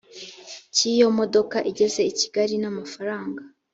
[0.73, 3.41] cy iyo modoka igeze i kigali n amafaranga